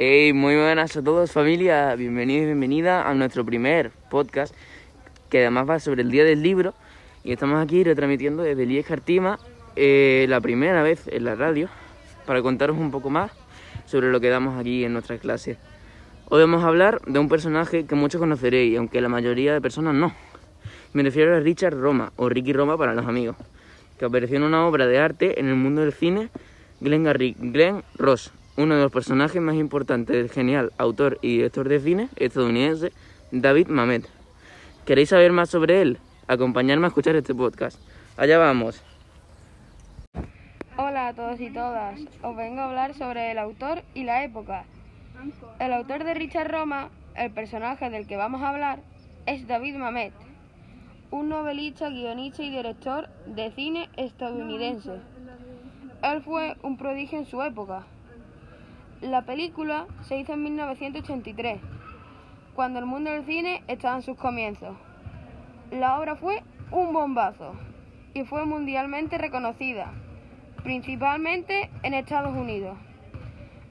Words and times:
Hey, 0.00 0.32
muy 0.32 0.54
buenas 0.54 0.96
a 0.96 1.02
todos 1.02 1.32
familia, 1.32 1.96
bienvenidos 1.96 2.44
y 2.44 2.46
bienvenida 2.46 3.10
a 3.10 3.14
nuestro 3.14 3.44
primer 3.44 3.90
podcast 4.08 4.54
que 5.28 5.40
además 5.40 5.68
va 5.68 5.80
sobre 5.80 6.02
el 6.02 6.12
Día 6.12 6.22
del 6.22 6.40
Libro 6.40 6.72
y 7.24 7.32
estamos 7.32 7.60
aquí 7.60 7.82
retransmitiendo 7.82 8.44
desde 8.44 8.64
Lies 8.64 8.86
Cartima 8.86 9.40
eh, 9.74 10.26
la 10.28 10.40
primera 10.40 10.84
vez 10.84 11.08
en 11.08 11.24
la 11.24 11.34
radio 11.34 11.68
para 12.26 12.40
contaros 12.42 12.78
un 12.78 12.92
poco 12.92 13.10
más 13.10 13.32
sobre 13.86 14.12
lo 14.12 14.20
que 14.20 14.28
damos 14.28 14.56
aquí 14.56 14.84
en 14.84 14.92
nuestra 14.92 15.18
clase. 15.18 15.58
Hoy 16.26 16.42
vamos 16.42 16.62
a 16.62 16.68
hablar 16.68 17.00
de 17.04 17.18
un 17.18 17.28
personaje 17.28 17.84
que 17.84 17.96
muchos 17.96 18.20
conoceréis, 18.20 18.78
aunque 18.78 19.00
la 19.00 19.08
mayoría 19.08 19.52
de 19.52 19.60
personas 19.60 19.94
no. 19.94 20.14
Me 20.92 21.02
refiero 21.02 21.34
a 21.34 21.40
Richard 21.40 21.74
Roma, 21.76 22.12
o 22.14 22.28
Ricky 22.28 22.52
Roma 22.52 22.78
para 22.78 22.94
los 22.94 23.04
amigos, 23.04 23.34
que 23.98 24.04
apareció 24.04 24.36
en 24.36 24.44
una 24.44 24.64
obra 24.64 24.86
de 24.86 24.96
arte 25.00 25.40
en 25.40 25.48
el 25.48 25.56
mundo 25.56 25.80
del 25.80 25.92
cine, 25.92 26.28
Glenn, 26.80 27.02
Glenn 27.52 27.82
Ross, 27.96 28.32
uno 28.58 28.74
de 28.74 28.82
los 28.82 28.90
personajes 28.90 29.40
más 29.40 29.54
importantes 29.54 30.16
del 30.16 30.30
genial 30.30 30.72
autor 30.78 31.18
y 31.22 31.36
director 31.36 31.68
de 31.68 31.78
cine 31.78 32.08
estadounidense 32.16 32.92
David 33.30 33.68
Mamet. 33.68 34.04
¿Queréis 34.84 35.10
saber 35.10 35.30
más 35.30 35.48
sobre 35.48 35.80
él? 35.80 35.98
Acompañarme 36.26 36.86
a 36.86 36.88
escuchar 36.88 37.14
este 37.14 37.36
podcast. 37.36 37.80
Allá 38.16 38.36
vamos. 38.36 38.82
Hola 40.76 41.08
a 41.08 41.14
todos 41.14 41.40
y 41.40 41.50
todas. 41.50 42.00
Os 42.20 42.36
vengo 42.36 42.60
a 42.60 42.64
hablar 42.64 42.94
sobre 42.94 43.30
el 43.30 43.38
autor 43.38 43.84
y 43.94 44.02
la 44.02 44.24
época. 44.24 44.64
El 45.60 45.72
autor 45.72 46.02
de 46.02 46.14
Richard 46.14 46.50
Roma, 46.50 46.90
el 47.14 47.30
personaje 47.30 47.90
del 47.90 48.08
que 48.08 48.16
vamos 48.16 48.42
a 48.42 48.48
hablar, 48.48 48.80
es 49.26 49.46
David 49.46 49.76
Mamet, 49.76 50.12
un 51.12 51.28
novelista, 51.28 51.90
guionista 51.90 52.42
y 52.42 52.50
director 52.50 53.08
de 53.26 53.52
cine 53.52 53.88
estadounidense. 53.96 54.94
Él 56.02 56.22
fue 56.22 56.56
un 56.62 56.76
prodigio 56.76 57.18
en 57.18 57.26
su 57.26 57.40
época. 57.40 57.86
La 59.02 59.22
película 59.22 59.86
se 60.02 60.18
hizo 60.18 60.32
en 60.32 60.42
1983, 60.42 61.60
cuando 62.56 62.80
el 62.80 62.84
mundo 62.86 63.12
del 63.12 63.24
cine 63.24 63.62
estaba 63.68 63.94
en 63.94 64.02
sus 64.02 64.18
comienzos. 64.18 64.76
La 65.70 66.00
obra 66.00 66.16
fue 66.16 66.42
un 66.72 66.92
bombazo 66.92 67.54
y 68.12 68.24
fue 68.24 68.44
mundialmente 68.44 69.16
reconocida, 69.16 69.92
principalmente 70.64 71.70
en 71.84 71.94
Estados 71.94 72.36
Unidos. 72.36 72.76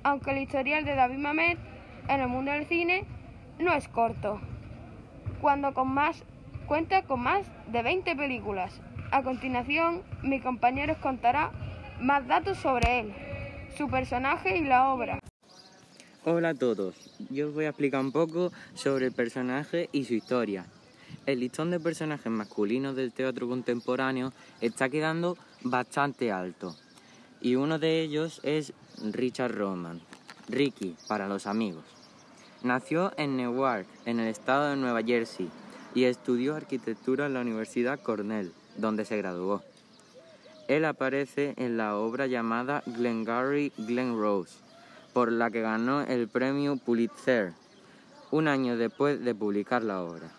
Aunque 0.02 0.32
el 0.32 0.38
historial 0.38 0.86
de 0.86 0.96
David 0.96 1.18
Mamet 1.18 1.58
en 2.08 2.22
el 2.22 2.30
mundo 2.30 2.52
del 2.52 2.66
cine 2.66 3.04
no 3.60 3.74
es 3.74 3.90
corto, 3.90 4.40
cuando 5.42 5.74
con 5.74 5.90
más 5.90 6.24
cuenta 6.68 7.02
con 7.02 7.20
más 7.20 7.52
de 7.70 7.84
20 7.84 8.16
películas. 8.16 8.82
A 9.12 9.24
continuación, 9.24 10.04
mi 10.24 10.40
compañero 10.40 10.94
os 10.94 11.00
contará 11.00 11.52
más 12.00 12.26
datos 12.28 12.58
sobre 12.60 13.02
él 13.02 13.27
su 13.78 13.88
personaje 13.88 14.58
y 14.58 14.64
la 14.64 14.90
obra. 14.90 15.20
Hola 16.26 16.50
a 16.50 16.56
todos, 16.56 16.96
yo 17.30 17.48
os 17.48 17.54
voy 17.54 17.66
a 17.66 17.70
explicar 17.70 18.02
un 18.02 18.12
poco 18.12 18.52
sobre 18.74 19.06
el 19.06 19.12
personaje 19.12 19.88
y 19.92 20.06
su 20.06 20.16
historia. 20.16 20.66
El 21.26 21.42
listón 21.42 21.70
de 21.70 21.80
personajes 21.80 22.32
masculinos 22.32 22.96
del 22.96 23.14
teatro 23.14 23.48
contemporáneo 23.48 24.34
está 24.62 24.90
quedando 24.90 25.38
bastante 25.64 26.32
alto 26.32 26.76
y 27.40 27.56
uno 27.56 27.78
de 27.78 28.02
ellos 28.02 28.42
es 28.44 28.74
Richard 29.12 29.54
Roman, 29.54 30.02
Ricky 30.50 30.96
para 31.08 31.28
los 31.28 31.46
amigos. 31.46 31.86
Nació 32.64 33.14
en 33.18 33.38
Newark, 33.38 33.86
en 34.06 34.20
el 34.20 34.28
estado 34.28 34.72
de 34.72 34.76
Nueva 34.76 35.04
Jersey, 35.04 35.50
y 35.94 36.06
estudió 36.06 36.56
arquitectura 36.56 37.28
en 37.28 37.36
la 37.36 37.42
Universidad 37.42 38.00
Cornell, 38.00 38.52
donde 38.76 39.06
se 39.06 39.18
graduó. 39.18 39.62
Él 40.68 40.86
aparece 40.86 41.54
en 41.58 41.78
la 41.78 41.96
obra 41.96 42.28
llamada 42.28 42.84
Glengarry 42.86 43.72
Glen 43.78 44.20
Rose, 44.20 44.58
por 45.14 45.32
la 45.32 45.50
que 45.50 45.62
ganó 45.62 46.02
el 46.02 46.28
premio 46.28 46.76
Pulitzer, 46.78 47.54
un 48.32 48.48
año 48.48 48.76
después 48.76 49.24
de 49.24 49.34
publicar 49.34 49.84
la 49.84 50.04
obra. 50.04 50.30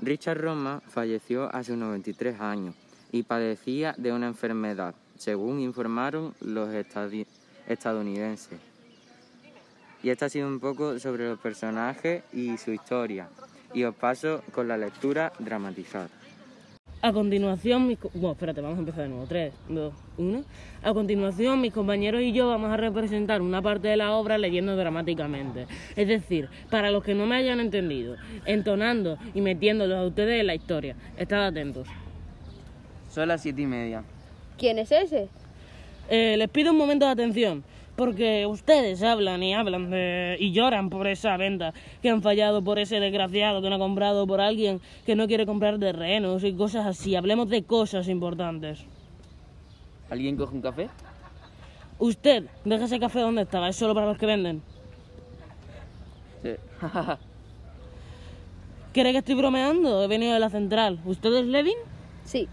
Richard 0.00 0.40
Roma 0.40 0.80
falleció 0.88 1.52
hace 1.54 1.76
93 1.76 2.40
años 2.40 2.76
y 3.10 3.24
padecía 3.24 3.94
de 3.98 4.12
una 4.12 4.28
enfermedad, 4.28 4.94
según 5.16 5.58
informaron 5.58 6.34
los 6.40 6.70
estadounidenses. 7.66 8.60
Y 10.02 10.10
esto 10.10 10.26
ha 10.26 10.28
sido 10.28 10.46
un 10.46 10.60
poco 10.60 11.00
sobre 11.00 11.28
los 11.28 11.40
personajes 11.40 12.22
y 12.32 12.56
su 12.58 12.70
historia. 12.70 13.28
Y 13.74 13.82
os 13.84 13.94
paso 13.94 14.42
con 14.52 14.68
la 14.68 14.76
lectura 14.76 15.32
dramatizada. 15.40 16.08
A 17.00 17.12
continuación, 17.12 17.86
mis... 17.86 17.98
Bueno, 18.12 18.32
espérate, 18.32 18.60
vamos 18.60 18.76
a 18.76 18.80
empezar 18.80 19.04
de 19.04 19.08
nuevo. 19.10 19.26
3, 19.26 19.54
2, 19.68 19.94
1. 20.16 20.44
A 20.82 20.92
continuación, 20.92 21.60
mis 21.60 21.72
compañeros 21.72 22.22
y 22.22 22.32
yo 22.32 22.48
vamos 22.48 22.72
a 22.72 22.76
representar 22.76 23.40
una 23.40 23.62
parte 23.62 23.86
de 23.86 23.96
la 23.96 24.12
obra 24.16 24.36
leyendo 24.36 24.74
dramáticamente. 24.74 25.66
Es 25.94 26.08
decir, 26.08 26.48
para 26.70 26.90
los 26.90 27.04
que 27.04 27.14
no 27.14 27.24
me 27.26 27.36
hayan 27.36 27.60
entendido, 27.60 28.16
entonando 28.46 29.16
y 29.32 29.40
metiéndolos 29.40 29.96
a 29.96 30.06
ustedes 30.06 30.40
en 30.40 30.48
la 30.48 30.56
historia. 30.56 30.96
Estad 31.16 31.46
atentos. 31.46 31.86
Son 33.10 33.28
las 33.28 33.42
siete 33.42 33.62
y 33.62 33.66
media. 33.66 34.02
¿Quién 34.56 34.80
es 34.80 34.90
ese? 34.90 35.28
Eh, 36.10 36.36
les 36.36 36.48
pido 36.48 36.72
un 36.72 36.78
momento 36.78 37.06
de 37.06 37.12
atención 37.12 37.62
porque 37.98 38.46
ustedes 38.46 39.02
hablan 39.02 39.42
y 39.42 39.54
hablan 39.54 39.92
y 40.38 40.52
lloran 40.52 40.88
por 40.88 41.08
esa 41.08 41.36
venta 41.36 41.74
que 42.00 42.10
han 42.10 42.22
fallado 42.22 42.62
por 42.62 42.78
ese 42.78 43.00
desgraciado 43.00 43.60
que 43.60 43.68
no 43.68 43.74
ha 43.74 43.78
comprado 43.80 44.24
por 44.24 44.40
alguien 44.40 44.80
que 45.04 45.16
no 45.16 45.26
quiere 45.26 45.46
comprar 45.46 45.80
terrenos 45.80 46.44
y 46.44 46.52
cosas 46.52 46.86
así. 46.86 47.16
Hablemos 47.16 47.48
de 47.48 47.64
cosas 47.64 48.06
importantes. 48.06 48.84
¿Alguien 50.10 50.36
coge 50.36 50.54
un 50.54 50.62
café? 50.62 50.88
Usted, 51.98 52.44
deja 52.64 52.84
ese 52.84 53.00
café 53.00 53.18
donde 53.18 53.42
estaba, 53.42 53.68
es 53.68 53.74
solo 53.74 53.94
para 53.94 54.06
los 54.06 54.16
que 54.16 54.26
venden. 54.26 54.62
Sí. 56.44 56.50
¿Cree 58.92 59.10
que 59.10 59.18
estoy 59.18 59.34
bromeando? 59.34 60.04
He 60.04 60.06
venido 60.06 60.34
de 60.34 60.38
la 60.38 60.50
central. 60.50 61.00
¿Usted 61.04 61.34
es 61.34 61.46
Levin? 61.46 61.76
Sí. 62.24 62.46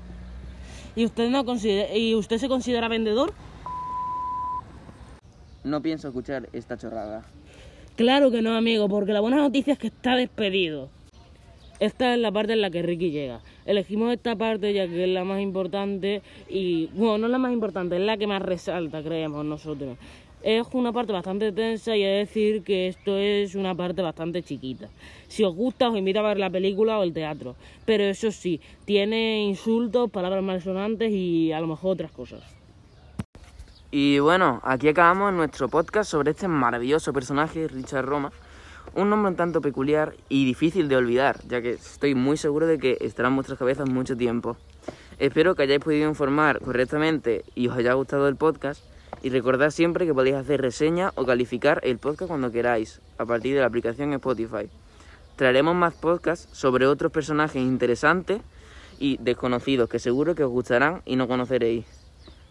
¿Y 0.96 1.06
usted, 1.06 1.30
no 1.30 1.46
¿Y 1.94 2.16
usted 2.16 2.40
se 2.40 2.48
considera 2.48 2.88
vendedor? 2.88 3.32
No 5.66 5.82
pienso 5.82 6.08
escuchar 6.08 6.48
esta 6.54 6.78
chorrada. 6.78 7.24
Claro 7.96 8.30
que 8.30 8.44
no, 8.44 8.56
amigo, 8.56 8.88
porque 8.88 9.14
la 9.14 9.20
buena 9.20 9.38
noticia 9.38 9.74
es 9.74 9.80
que 9.80 9.88
está 9.88 10.16
despedido. 10.16 10.90
Esta 11.80 12.14
es 12.14 12.20
la 12.20 12.32
parte 12.32 12.54
en 12.54 12.62
la 12.62 12.70
que 12.70 12.84
Ricky 12.84 13.10
llega. 13.10 13.42
Elegimos 13.66 14.14
esta 14.14 14.36
parte 14.36 14.74
ya 14.74 14.88
que 14.88 15.06
es 15.06 15.10
la 15.10 15.24
más 15.24 15.42
importante 15.42 16.22
y, 16.48 16.86
bueno, 16.94 17.18
no 17.18 17.26
es 17.26 17.32
la 17.32 17.38
más 17.40 17.52
importante, 17.52 17.96
es 17.96 18.04
la 18.04 18.16
que 18.16 18.28
más 18.28 18.44
resalta, 18.44 19.02
creemos 19.02 19.44
nosotros. 19.44 19.98
Es 20.44 20.68
una 20.74 20.94
parte 20.94 21.12
bastante 21.12 21.52
tensa 21.52 21.98
y 21.98 22.04
es 22.04 22.28
decir 22.28 22.62
que 22.62 22.88
esto 22.88 23.18
es 23.18 23.56
una 23.56 23.74
parte 23.74 24.04
bastante 24.04 24.44
chiquita. 24.44 24.88
Si 25.28 25.44
os 25.44 25.56
gusta, 25.56 25.90
os 25.90 25.98
invito 25.98 26.20
a 26.20 26.28
ver 26.28 26.38
la 26.38 26.52
película 26.52 27.00
o 27.00 27.04
el 27.04 27.12
teatro. 27.12 27.56
Pero 27.86 28.04
eso 28.04 28.30
sí, 28.30 28.62
tiene 28.86 29.44
insultos, 29.44 30.12
palabras 30.12 30.44
malsonantes 30.44 31.12
y 31.12 31.52
a 31.52 31.60
lo 31.60 31.66
mejor 31.66 31.94
otras 31.94 32.12
cosas. 32.12 32.55
Y 33.92 34.20
bueno, 34.20 34.62
aquí 34.64 34.90
acabamos 34.90 35.32
nuestro 35.34 35.70
podcast 35.70 36.10
sobre 36.10 36.32
este 36.32 36.48
maravilloso 36.48 37.14
personaje, 37.14 37.68
Richard 37.68 38.06
Roma. 38.06 38.32
Un 38.94 39.10
nombre 39.10 39.32
un 39.32 39.36
tanto 39.36 39.62
peculiar 39.62 40.16
y 40.30 40.46
difícil 40.46 40.88
de 40.88 40.96
olvidar, 40.96 41.40
ya 41.48 41.62
que 41.62 41.72
estoy 41.72 42.16
muy 42.16 42.38
seguro 42.38 42.68
de 42.68 42.78
que 42.78 42.98
estará 43.02 43.30
en 43.30 43.36
vuestras 43.36 43.60
cabezas 43.60 43.90
mucho 43.90 44.18
tiempo. 44.18 44.58
Espero 45.20 45.56
que 45.56 45.64
hayáis 45.64 45.80
podido 45.80 46.10
informar 46.10 46.60
correctamente 46.60 47.46
y 47.56 47.68
os 47.68 47.78
haya 47.78 47.94
gustado 47.94 48.28
el 48.28 48.36
podcast. 48.36 48.84
Y 49.22 49.30
recordad 49.30 49.72
siempre 49.72 50.06
que 50.06 50.14
podéis 50.14 50.36
hacer 50.36 50.62
reseña 50.62 51.12
o 51.16 51.26
calificar 51.26 51.80
el 51.84 51.98
podcast 51.98 52.30
cuando 52.30 52.52
queráis, 52.52 53.02
a 53.18 53.26
partir 53.26 53.56
de 53.56 53.62
la 53.62 53.68
aplicación 53.68 54.14
Spotify. 54.14 54.70
Traeremos 55.36 55.76
más 55.76 55.94
podcasts 55.94 56.48
sobre 56.52 56.86
otros 56.86 57.12
personajes 57.12 57.62
interesantes 57.62 58.42
y 59.00 59.18
desconocidos 59.18 59.90
que 59.90 60.00
seguro 60.00 60.36
que 60.36 60.44
os 60.44 60.52
gustarán 60.52 61.02
y 61.06 61.16
no 61.16 61.28
conoceréis. 61.28 62.05